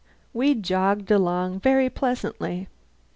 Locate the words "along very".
1.11-1.87